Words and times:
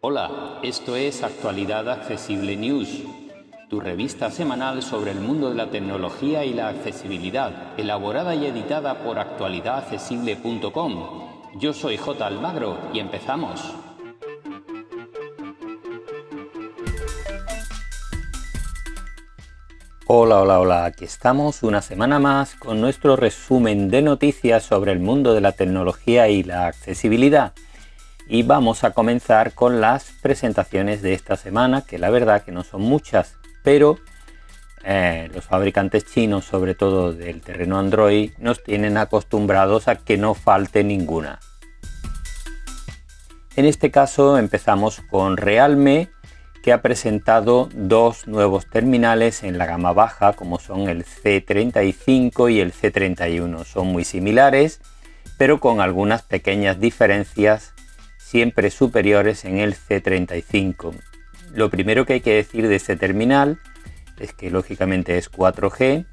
Hola, 0.00 0.60
esto 0.62 0.94
es 0.94 1.22
Actualidad 1.22 1.88
Accesible 1.88 2.56
News, 2.56 3.02
tu 3.68 3.80
revista 3.80 4.30
semanal 4.30 4.82
sobre 4.82 5.10
el 5.10 5.20
mundo 5.20 5.48
de 5.48 5.56
la 5.56 5.70
tecnología 5.70 6.44
y 6.44 6.54
la 6.54 6.68
accesibilidad, 6.68 7.78
elaborada 7.78 8.34
y 8.34 8.46
editada 8.46 9.02
por 9.02 9.18
actualidadaccesible.com. 9.18 11.26
Yo 11.58 11.72
soy 11.72 11.96
J. 11.96 12.26
Almagro 12.26 12.78
y 12.92 13.00
empezamos. 13.00 13.74
Hola, 20.08 20.40
hola, 20.40 20.60
hola, 20.60 20.84
aquí 20.84 21.04
estamos 21.04 21.64
una 21.64 21.82
semana 21.82 22.20
más 22.20 22.54
con 22.54 22.80
nuestro 22.80 23.16
resumen 23.16 23.88
de 23.88 24.02
noticias 24.02 24.62
sobre 24.62 24.92
el 24.92 25.00
mundo 25.00 25.34
de 25.34 25.40
la 25.40 25.50
tecnología 25.50 26.28
y 26.28 26.44
la 26.44 26.68
accesibilidad. 26.68 27.54
Y 28.28 28.44
vamos 28.44 28.84
a 28.84 28.92
comenzar 28.92 29.52
con 29.54 29.80
las 29.80 30.12
presentaciones 30.22 31.02
de 31.02 31.12
esta 31.12 31.34
semana, 31.34 31.82
que 31.82 31.98
la 31.98 32.10
verdad 32.10 32.44
que 32.44 32.52
no 32.52 32.62
son 32.62 32.82
muchas, 32.82 33.34
pero 33.64 33.98
eh, 34.84 35.28
los 35.34 35.44
fabricantes 35.44 36.06
chinos, 36.06 36.44
sobre 36.44 36.76
todo 36.76 37.12
del 37.12 37.40
terreno 37.40 37.76
Android, 37.76 38.30
nos 38.38 38.62
tienen 38.62 38.98
acostumbrados 38.98 39.88
a 39.88 39.96
que 39.96 40.16
no 40.16 40.34
falte 40.34 40.84
ninguna. 40.84 41.40
En 43.56 43.64
este 43.64 43.90
caso 43.90 44.38
empezamos 44.38 45.00
con 45.10 45.36
Realme 45.36 46.10
que 46.66 46.72
ha 46.72 46.82
presentado 46.82 47.68
dos 47.74 48.26
nuevos 48.26 48.66
terminales 48.66 49.44
en 49.44 49.56
la 49.56 49.66
gama 49.66 49.92
baja 49.92 50.32
como 50.32 50.58
son 50.58 50.88
el 50.88 51.04
C35 51.04 52.52
y 52.52 52.58
el 52.58 52.72
C31. 52.72 53.64
Son 53.64 53.86
muy 53.86 54.02
similares 54.02 54.80
pero 55.38 55.60
con 55.60 55.80
algunas 55.80 56.22
pequeñas 56.22 56.80
diferencias 56.80 57.72
siempre 58.18 58.72
superiores 58.72 59.44
en 59.44 59.58
el 59.58 59.76
C35. 59.76 60.92
Lo 61.54 61.70
primero 61.70 62.04
que 62.04 62.14
hay 62.14 62.20
que 62.20 62.34
decir 62.34 62.66
de 62.66 62.74
este 62.74 62.96
terminal 62.96 63.60
es 64.18 64.32
que 64.32 64.50
lógicamente 64.50 65.18
es 65.18 65.30
4G, 65.30 66.04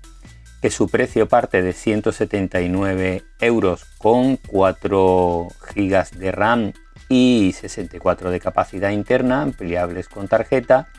que 0.61 0.69
su 0.69 0.87
precio 0.87 1.27
parte 1.27 1.63
de 1.63 1.73
179 1.73 3.23
euros 3.39 3.85
con 3.97 4.37
4 4.37 5.47
GB 5.73 6.09
de 6.11 6.31
RAM 6.31 6.73
y 7.09 7.53
64 7.53 8.31
de 8.31 8.39
capacidad 8.39 8.89
interna, 8.89 9.41
ampliables 9.41 10.09
con 10.09 10.27
tarjeta 10.27 10.89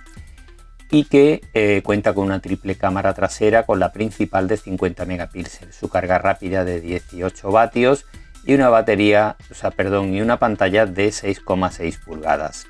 y 0.90 1.04
que 1.04 1.40
eh, 1.54 1.82
cuenta 1.84 2.12
con 2.14 2.26
una 2.26 2.40
triple 2.40 2.76
cámara 2.76 3.14
trasera 3.14 3.64
con 3.64 3.80
la 3.80 3.92
principal 3.92 4.46
de 4.46 4.56
50 4.56 5.04
megapíxeles, 5.06 5.74
su 5.74 5.88
carga 5.88 6.18
rápida 6.18 6.64
de 6.64 6.80
18 6.80 7.50
vatios 7.50 8.06
y 8.46 8.54
una 8.54 8.68
batería, 8.68 9.36
o 9.50 9.54
sea, 9.54 9.70
perdón, 9.70 10.14
y 10.14 10.20
una 10.20 10.38
pantalla 10.38 10.86
de 10.86 11.08
6,6 11.08 11.98
pulgadas. 12.04 12.66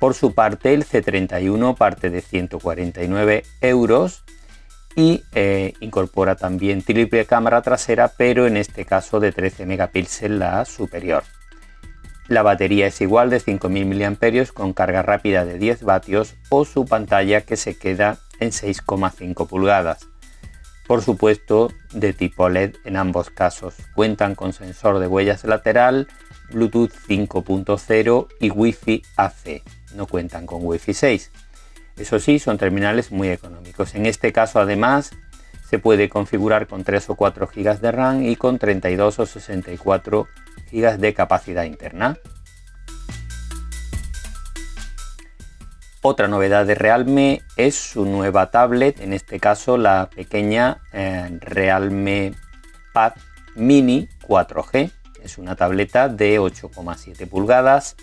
Por 0.00 0.14
su 0.14 0.34
parte, 0.34 0.74
el 0.74 0.84
C31 0.84 1.76
parte 1.76 2.10
de 2.10 2.20
149 2.20 3.44
euros 3.60 4.24
y 4.96 5.24
eh, 5.34 5.72
incorpora 5.80 6.36
también 6.36 6.82
triple 6.82 7.24
cámara 7.24 7.62
trasera, 7.62 8.12
pero 8.16 8.46
en 8.46 8.56
este 8.56 8.84
caso 8.84 9.20
de 9.20 9.32
13 9.32 9.66
megapíxeles 9.66 10.38
la 10.38 10.64
superior. 10.64 11.24
La 12.26 12.42
batería 12.42 12.86
es 12.86 13.00
igual 13.02 13.28
de 13.28 13.38
5000 13.38 13.86
mAh 13.86 14.46
con 14.54 14.72
carga 14.72 15.02
rápida 15.02 15.44
de 15.44 15.58
10 15.58 15.82
vatios 15.82 16.36
o 16.48 16.64
su 16.64 16.86
pantalla 16.86 17.42
que 17.42 17.56
se 17.56 17.76
queda 17.76 18.18
en 18.40 18.50
6,5 18.50 19.46
pulgadas. 19.46 20.08
Por 20.86 21.02
supuesto, 21.02 21.70
de 21.92 22.14
tipo 22.14 22.48
LED 22.48 22.76
en 22.84 22.96
ambos 22.96 23.28
casos. 23.28 23.74
Cuentan 23.94 24.34
con 24.34 24.54
sensor 24.54 25.00
de 25.00 25.06
huellas 25.06 25.44
lateral, 25.44 26.08
Bluetooth 26.50 26.92
5.0 27.08 28.28
y 28.40 28.50
Wi-Fi 28.50 29.02
AC. 29.16 29.62
No 29.94 30.06
cuentan 30.06 30.46
con 30.46 30.60
Wi-Fi 30.64 30.94
6. 30.94 31.30
Eso 31.98 32.18
sí, 32.18 32.38
son 32.38 32.56
terminales 32.56 33.12
muy 33.12 33.28
económicos. 33.28 33.94
En 33.94 34.06
este 34.06 34.32
caso, 34.32 34.60
además, 34.60 35.10
se 35.68 35.78
puede 35.78 36.08
configurar 36.08 36.66
con 36.66 36.84
3 36.84 37.10
o 37.10 37.14
4 37.16 37.48
GB 37.54 37.80
de 37.80 37.92
RAM 37.92 38.22
y 38.22 38.36
con 38.36 38.58
32 38.58 39.18
o 39.18 39.26
64 39.26 40.22
GB 40.24 40.43
de 40.82 41.14
capacidad 41.14 41.64
interna. 41.64 42.18
Otra 46.02 46.28
novedad 46.28 46.66
de 46.66 46.74
Realme 46.74 47.42
es 47.56 47.76
su 47.76 48.04
nueva 48.04 48.50
tablet, 48.50 49.00
en 49.00 49.12
este 49.12 49.40
caso 49.40 49.78
la 49.78 50.10
pequeña 50.14 50.82
eh, 50.92 51.38
Realme 51.40 52.34
Pad 52.92 53.14
Mini 53.54 54.08
4G. 54.26 54.90
Es 55.22 55.38
una 55.38 55.56
tableta 55.56 56.08
de 56.08 56.38
8,7 56.38 57.26
pulgadas, 57.26 57.96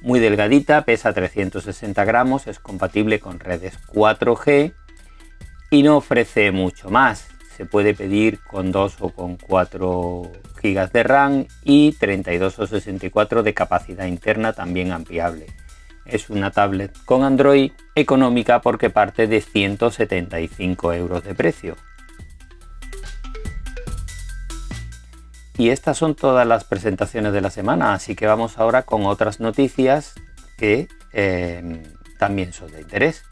muy 0.00 0.18
delgadita, 0.18 0.84
pesa 0.84 1.12
360 1.12 2.04
gramos, 2.04 2.46
es 2.48 2.58
compatible 2.58 3.20
con 3.20 3.38
redes 3.38 3.78
4G 3.86 4.72
y 5.70 5.82
no 5.82 5.98
ofrece 5.98 6.50
mucho 6.50 6.90
más. 6.90 7.28
Se 7.58 7.66
puede 7.66 7.92
pedir 7.92 8.38
con 8.38 8.70
2 8.70 8.98
o 9.00 9.10
con 9.10 9.36
4 9.36 10.30
GB 10.62 10.92
de 10.92 11.02
RAM 11.02 11.46
y 11.64 11.90
32 11.90 12.56
o 12.60 12.66
64 12.68 13.42
de 13.42 13.52
capacidad 13.52 14.06
interna 14.06 14.52
también 14.52 14.92
ampliable. 14.92 15.46
Es 16.06 16.30
una 16.30 16.52
tablet 16.52 16.96
con 17.04 17.24
Android 17.24 17.72
económica 17.96 18.60
porque 18.60 18.90
parte 18.90 19.26
de 19.26 19.40
175 19.40 20.92
euros 20.92 21.24
de 21.24 21.34
precio. 21.34 21.76
Y 25.56 25.70
estas 25.70 25.98
son 25.98 26.14
todas 26.14 26.46
las 26.46 26.62
presentaciones 26.62 27.32
de 27.32 27.40
la 27.40 27.50
semana, 27.50 27.92
así 27.92 28.14
que 28.14 28.28
vamos 28.28 28.56
ahora 28.58 28.84
con 28.84 29.04
otras 29.04 29.40
noticias 29.40 30.14
que 30.56 30.86
eh, 31.12 31.82
también 32.20 32.52
son 32.52 32.70
de 32.70 32.82
interés. 32.82 33.24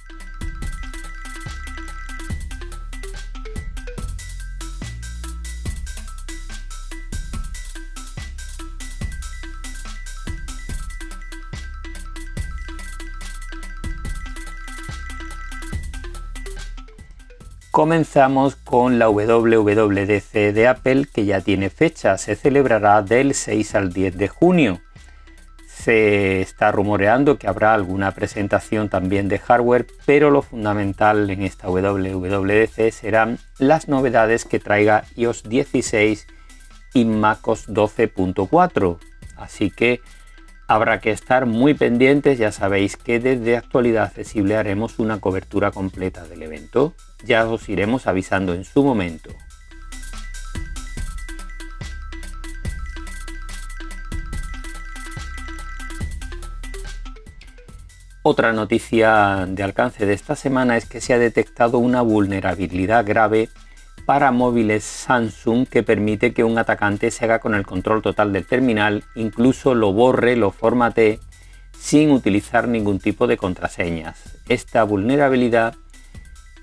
Comenzamos 17.77 18.57
con 18.57 18.99
la 18.99 19.11
WWDC 19.11 20.33
de 20.55 20.67
Apple 20.67 21.07
que 21.13 21.27
ya 21.27 21.43
tiene 21.43 21.69
fecha, 21.69 22.17
se 22.17 22.35
celebrará 22.35 23.03
del 23.03 23.35
6 23.35 23.75
al 23.75 23.93
10 23.93 24.17
de 24.17 24.29
junio. 24.29 24.81
Se 25.67 26.41
está 26.41 26.73
rumoreando 26.73 27.37
que 27.37 27.49
habrá 27.49 27.75
alguna 27.75 28.13
presentación 28.13 28.89
también 28.89 29.29
de 29.29 29.39
hardware, 29.39 29.87
pero 30.07 30.31
lo 30.31 30.41
fundamental 30.41 31.29
en 31.29 31.43
esta 31.43 31.69
WWDC 31.69 32.93
serán 32.93 33.39
las 33.59 33.89
novedades 33.89 34.47
que 34.47 34.59
traiga 34.59 35.05
iOS 35.15 35.43
16 35.43 36.27
y 36.95 37.05
MacOS 37.05 37.69
12.4. 37.69 38.99
Así 39.37 39.71
que 39.71 40.01
habrá 40.69 41.01
que 41.01 41.11
estar 41.11 41.47
muy 41.47 41.75
pendientes, 41.75 42.39
ya 42.39 42.53
sabéis 42.53 42.97
que 42.97 43.21
desde 43.21 43.57
actualidad 43.57 44.05
accesible 44.05 44.57
haremos 44.57 44.99
una 44.99 45.21
cobertura 45.21 45.71
completa 45.71 46.25
del 46.25 46.43
evento 46.43 46.95
ya 47.25 47.49
os 47.49 47.69
iremos 47.69 48.07
avisando 48.07 48.55
en 48.55 48.65
su 48.65 48.83
momento. 48.85 49.31
Otra 58.23 58.53
noticia 58.53 59.47
de 59.49 59.63
alcance 59.63 60.05
de 60.05 60.13
esta 60.13 60.35
semana 60.35 60.77
es 60.77 60.87
que 60.87 61.01
se 61.01 61.15
ha 61.15 61.19
detectado 61.19 61.79
una 61.79 62.03
vulnerabilidad 62.03 63.07
grave 63.07 63.49
para 64.07 64.31
móviles 64.31 64.85
Samsung 64.85 65.67
que 65.67 65.83
permite 65.83 66.33
que 66.33 66.45
un 66.45 66.57
atacante 66.57 67.11
se 67.11 67.25
haga 67.25 67.41
con 67.41 67.55
el 67.55 67.67
control 67.67 68.03
total 68.03 68.33
del 68.33 68.47
terminal, 68.47 69.05
incluso 69.17 69.75
lo 69.75 69.93
borre, 69.93 70.37
lo 70.37 70.53
formate 70.53 71.19
sin 71.79 72.13
utilizar 72.13 72.69
ningún 72.69 73.01
tipo 73.01 73.27
de 73.27 73.37
contraseñas. 73.37 74.39
Esta 74.49 74.85
vulnerabilidad 74.85 75.75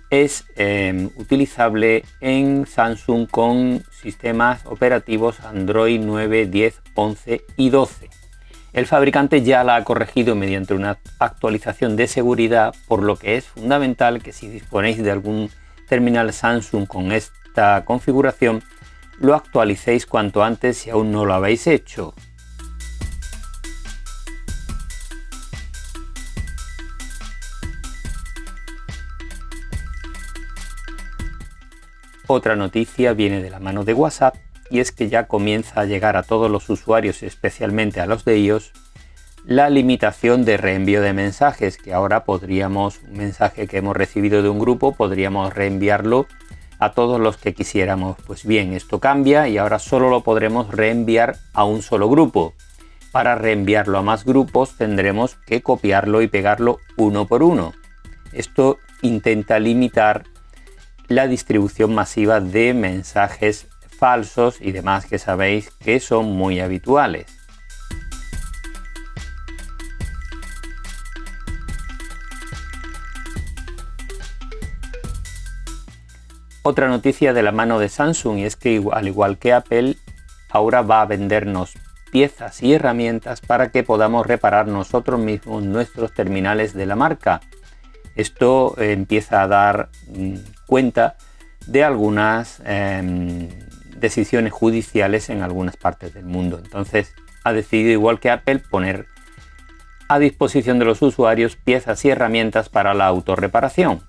es 0.10 0.46
em, 0.56 1.10
utilizable 1.18 2.06
en 2.22 2.66
Samsung 2.66 3.28
con 3.30 3.84
sistemas 3.92 4.66
operativos 4.66 5.42
Android 5.42 6.00
9, 6.02 6.46
10, 6.46 6.82
11 6.96 7.46
y 7.58 7.70
12. 7.70 8.10
El 8.72 8.88
fabricante 8.88 9.44
ya 9.44 9.64
la 9.64 9.76
ha 9.76 9.84
corregido 9.84 10.36
mediante 10.36 10.74
una 10.74 10.98
actualización 11.20 11.96
de 11.96 12.08
seguridad, 12.08 12.74
por 12.88 13.04
lo 13.04 13.18
que 13.18 13.36
es 13.36 13.46
fundamental 13.46 14.24
que 14.24 14.34
si 14.34 14.48
disponéis 14.48 15.04
de 15.04 15.12
algún 15.12 15.50
terminal 15.88 16.34
Samsung 16.34 16.88
con 16.88 17.12
esta 17.12 17.86
configuración, 17.86 18.64
lo 19.20 19.36
actualicéis 19.36 20.06
cuanto 20.06 20.44
antes 20.44 20.78
si 20.78 20.90
aún 20.90 21.12
no 21.12 21.26
lo 21.26 21.34
habéis 21.34 21.68
hecho. 21.68 22.14
Otra 32.28 32.56
noticia 32.56 33.14
viene 33.14 33.44
de 33.44 33.50
la 33.50 33.60
mano 33.60 33.84
de 33.84 33.94
WhatsApp 33.94 34.36
y 34.70 34.80
es 34.80 34.92
que 34.92 35.10
ya 35.10 35.28
comienza 35.28 35.82
a 35.82 35.86
llegar 35.86 36.18
a 36.18 36.24
todos 36.24 36.50
los 36.50 36.70
usuarios, 36.70 37.22
especialmente 37.22 38.00
a 38.00 38.08
los 38.08 38.26
de 38.26 38.36
ellos, 38.36 38.72
la 39.46 39.70
limitación 39.70 40.46
de 40.46 40.58
reenvío 40.58 41.02
de 41.02 41.14
mensajes, 41.14 41.78
que 41.78 41.94
ahora 41.94 42.24
podríamos, 42.24 43.02
un 43.10 43.18
mensaje 43.18 43.68
que 43.68 43.78
hemos 43.78 43.96
recibido 43.96 44.42
de 44.42 44.50
un 44.50 44.60
grupo, 44.60 44.94
podríamos 44.94 45.54
reenviarlo 45.54 46.28
a 46.80 46.92
todos 46.92 47.20
los 47.20 47.38
que 47.38 47.54
quisiéramos. 47.54 48.18
Pues 48.26 48.46
bien, 48.46 48.74
esto 48.74 49.00
cambia 49.00 49.48
y 49.48 49.58
ahora 49.58 49.80
solo 49.80 50.10
lo 50.10 50.24
podremos 50.24 50.70
reenviar 50.70 51.38
a 51.54 51.66
un 51.66 51.82
solo 51.82 52.10
grupo. 52.10 52.54
Para 53.12 53.36
reenviarlo 53.36 53.98
a 53.98 54.02
más 54.02 54.26
grupos 54.26 54.78
tendremos 54.78 55.36
que 55.46 55.62
copiarlo 55.62 56.22
y 56.22 56.28
pegarlo 56.28 56.80
uno 56.98 57.28
por 57.28 57.44
uno. 57.44 57.74
Esto 58.32 58.80
intenta 59.02 59.60
limitar 59.60 60.24
la 61.10 61.28
distribución 61.28 61.94
masiva 61.94 62.40
de 62.40 62.74
mensajes 62.74 63.68
falsos 64.00 64.60
y 64.62 64.72
demás 64.72 65.06
que 65.06 65.20
sabéis 65.20 65.70
que 65.72 66.00
son 66.00 66.32
muy 66.32 66.60
habituales. 66.60 67.43
Otra 76.66 76.88
noticia 76.88 77.34
de 77.34 77.44
la 77.44 77.52
mano 77.52 77.78
de 77.78 77.90
Samsung 77.90 78.40
y 78.40 78.46
es 78.46 78.56
que 78.56 78.82
al 78.94 79.08
igual 79.08 79.38
que 79.38 79.52
Apple, 79.52 79.98
ahora 80.50 80.82
va 80.82 81.02
a 81.02 81.06
vendernos 81.06 81.74
piezas 82.10 82.64
y 82.64 82.74
herramientas 82.74 83.42
para 83.42 83.70
que 83.70 83.84
podamos 83.84 84.26
reparar 84.26 84.68
nosotros 84.68 85.20
mismos 85.20 85.64
nuestros 85.64 86.14
terminales 86.14 86.74
de 86.74 86.86
la 86.86 86.96
marca. 86.96 87.42
Esto 88.16 88.76
eh, 88.78 88.94
empieza 88.94 89.42
a 89.42 89.48
dar 89.48 89.90
mm, 90.08 90.36
cuenta 90.66 91.18
de 91.68 91.84
algunas 91.84 92.62
em, 92.66 93.50
decisiones 93.98 94.54
judiciales 94.54 95.30
en 95.30 95.42
algunas 95.42 95.76
partes 95.76 96.14
del 96.14 96.26
mundo. 96.26 96.60
Entonces 96.64 97.14
ha 97.44 97.52
decidido, 97.52 97.92
igual 97.92 98.22
que 98.22 98.30
Apple, 98.30 98.60
poner 98.60 99.08
a 100.08 100.20
disposición 100.20 100.80
de 100.80 100.86
los 100.86 101.02
usuarios 101.02 101.58
piezas 101.58 102.06
y 102.06 102.10
herramientas 102.10 102.70
para 102.70 102.94
la 102.94 103.08
autorreparación. 103.08 104.02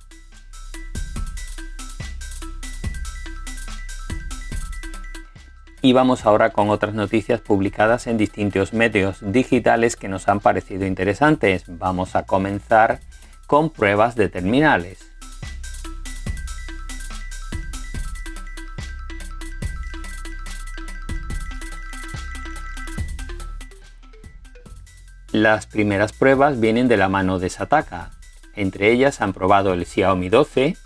Y 5.85 5.93
vamos 5.93 6.25
ahora 6.25 6.49
con 6.49 6.71
otras 6.71 6.95
noticias 6.95 7.43
publicadas 7.43 8.07
en 8.07 8.17
distintos 8.17 8.73
medios 8.73 9.19
digitales 9.21 9.97
que 9.97 10.09
nos 10.09 10.29
han 10.29 10.41
parecido 10.41 10.87
interesantes. 10.87 11.65
Vamos 11.69 12.17
a 12.17 12.23
comenzar 12.23 13.01
con 13.47 13.69
pruebas 13.69 14.15
de 14.15 14.31
terminales. 14.31 15.11
Las 25.33 25.67
primeras 25.67 26.15
pruebas 26.15 26.61
vienen 26.61 26.89
de 26.89 26.97
la 26.97 27.11
mano 27.11 27.39
de 27.39 27.51
Sataka. 27.51 28.13
Entre 28.55 28.91
ellas 28.91 29.21
han 29.21 29.35
probado 29.35 29.75
el 29.75 29.85
Xiaomi 29.85 30.31
12, 30.31 30.79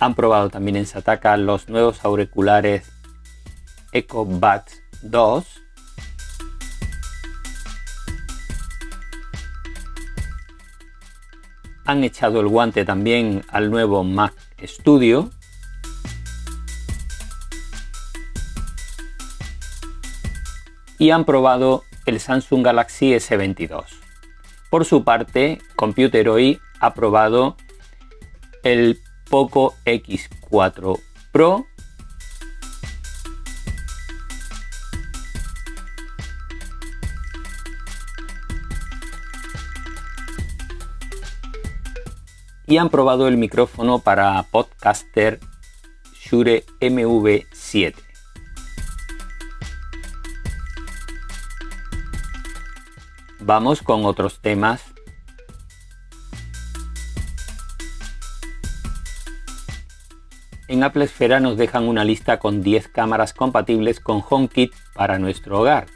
Han 0.00 0.14
probado 0.14 0.50
también 0.50 0.76
en 0.76 0.86
Sataka 0.86 1.36
los 1.36 1.68
nuevos 1.68 2.04
auriculares 2.04 2.90
EcoBuds 3.92 4.82
2. 5.02 5.44
Han 11.86 12.02
echado 12.02 12.40
el 12.40 12.48
guante 12.48 12.84
también 12.84 13.44
al 13.48 13.70
nuevo 13.70 14.04
Mac 14.04 14.34
Studio. 14.62 15.30
Y 20.98 21.10
han 21.10 21.24
probado 21.24 21.84
el 22.06 22.20
Samsung 22.20 22.64
Galaxy 22.64 23.12
S22. 23.12 23.84
Por 24.70 24.84
su 24.84 25.04
parte, 25.04 25.60
Computeroi 25.76 26.60
ha 26.80 26.94
probado 26.94 27.56
el 28.62 29.00
Poco 29.34 29.74
X4 29.84 31.00
Pro. 31.32 31.66
Y 42.68 42.76
han 42.76 42.90
probado 42.90 43.26
el 43.26 43.36
micrófono 43.36 43.98
para 43.98 44.40
podcaster 44.52 45.40
Shure 46.12 46.64
MV7. 46.78 47.96
Vamos 53.40 53.82
con 53.82 54.04
otros 54.04 54.40
temas 54.40 54.93
En 60.74 60.82
Apple 60.82 61.04
Esfera 61.04 61.38
nos 61.38 61.56
dejan 61.56 61.84
una 61.84 62.04
lista 62.04 62.40
con 62.40 62.60
10 62.60 62.88
cámaras 62.88 63.32
compatibles 63.32 64.00
con 64.00 64.24
HomeKit 64.28 64.72
para 64.92 65.20
nuestro 65.20 65.60
hogar. 65.60 65.86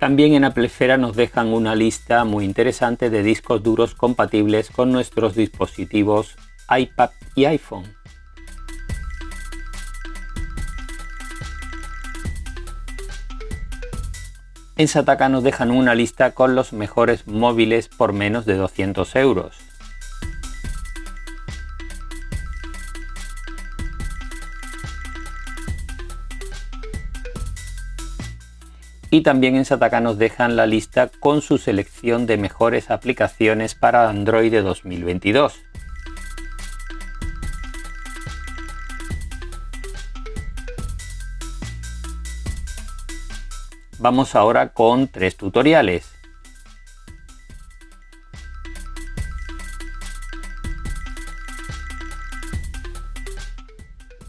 También 0.00 0.34
en 0.34 0.42
Apple 0.42 0.66
Esfera 0.66 0.96
nos 0.96 1.14
dejan 1.14 1.46
una 1.52 1.76
lista 1.76 2.24
muy 2.24 2.44
interesante 2.44 3.08
de 3.08 3.22
discos 3.22 3.62
duros 3.62 3.94
compatibles 3.94 4.68
con 4.68 4.90
nuestros 4.90 5.36
dispositivos 5.36 6.34
iPad 6.68 7.10
y 7.36 7.44
iPhone. 7.44 7.99
En 14.80 14.88
Sataka 14.88 15.28
nos 15.28 15.42
dejan 15.44 15.72
una 15.72 15.94
lista 15.94 16.30
con 16.30 16.54
los 16.54 16.72
mejores 16.72 17.26
móviles 17.26 17.88
por 17.88 18.14
menos 18.14 18.46
de 18.46 18.54
200 18.54 19.14
euros. 19.16 19.58
Y 29.10 29.20
también 29.20 29.56
en 29.56 29.66
Sataka 29.66 30.00
nos 30.00 30.16
dejan 30.16 30.56
la 30.56 30.64
lista 30.64 31.10
con 31.20 31.42
su 31.42 31.58
selección 31.58 32.24
de 32.24 32.38
mejores 32.38 32.90
aplicaciones 32.90 33.74
para 33.74 34.08
Android 34.08 34.50
de 34.50 34.62
2022. 34.62 35.69
Vamos 44.02 44.34
ahora 44.34 44.70
con 44.70 45.08
tres 45.08 45.36
tutoriales. 45.36 46.10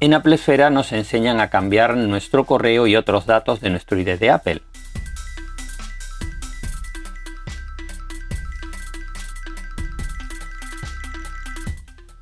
En 0.01 0.13
Apple 0.13 0.35
Esfera 0.35 0.69
nos 0.71 0.91
enseñan 0.91 1.39
a 1.39 1.49
cambiar 1.49 1.95
nuestro 1.95 2.45
correo 2.45 2.85
y 2.85 2.97
otros 2.97 3.25
datos 3.25 3.61
de 3.61 3.69
nuestro 3.69 3.97
ID 3.97 4.19
de 4.19 4.29
Apple. 4.29 4.61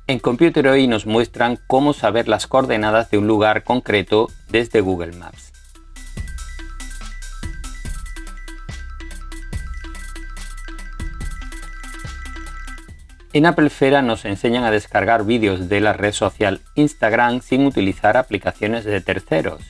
En 0.06 0.20
Computer 0.20 0.68
hoy 0.68 0.86
nos 0.86 1.04
muestran 1.04 1.58
cómo 1.66 1.94
saber 1.94 2.28
las 2.28 2.46
coordenadas 2.46 3.10
de 3.10 3.18
un 3.18 3.26
lugar 3.26 3.64
concreto 3.64 4.28
desde 4.50 4.80
Google 4.80 5.16
Maps. 5.16 5.59
En 13.32 13.46
Apple 13.46 13.70
Fera 13.70 14.02
nos 14.02 14.24
enseñan 14.24 14.64
a 14.64 14.72
descargar 14.72 15.24
vídeos 15.24 15.68
de 15.68 15.80
la 15.80 15.92
red 15.92 16.12
social 16.12 16.60
Instagram 16.74 17.42
sin 17.42 17.64
utilizar 17.64 18.16
aplicaciones 18.16 18.84
de 18.84 19.00
terceros. 19.00 19.62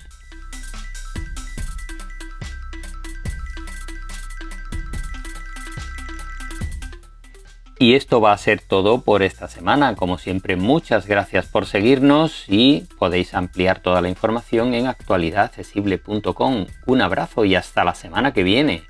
Y 7.79 7.95
esto 7.95 8.21
va 8.21 8.33
a 8.33 8.39
ser 8.39 8.61
todo 8.61 9.03
por 9.05 9.23
esta 9.23 9.49
semana. 9.49 9.95
Como 9.95 10.19
siempre, 10.19 10.57
muchas 10.57 11.07
gracias 11.07 11.47
por 11.47 11.65
seguirnos 11.65 12.45
y 12.47 12.87
podéis 12.99 13.33
ampliar 13.33 13.81
toda 13.81 14.03
la 14.03 14.11
información 14.11 14.75
en 14.75 14.87
actualidadaccesible.com. 14.87 16.67
Un 16.87 17.01
abrazo 17.01 17.47
y 17.47 17.55
hasta 17.55 17.85
la 17.85 17.95
semana 17.95 18.35
que 18.35 18.43
viene. 18.43 18.90